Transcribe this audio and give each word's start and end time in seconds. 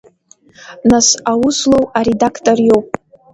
Нас 0.89 1.07
аус 1.31 1.55
злоу 1.63 1.85
аредактор 1.99 2.57
иоуп. 2.67 2.87